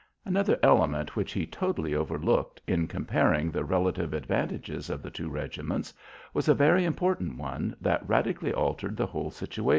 [0.25, 5.93] Another element which he totally overlooked in comparing the relative advantages of the two regiments
[6.33, 9.69] was a very important one that radically altered the whole situation.